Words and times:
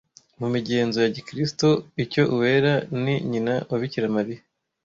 Mu 0.39 0.47
migenzo 0.55 0.97
ya 1.01 1.11
gikristo 1.15 1.67
icyo 2.03 2.23
Uwera 2.33 2.73
ni 3.03 3.15
nyina 3.29 3.53
wa 3.69 3.77
Bikira 3.81 4.07
Mariya 4.15 4.41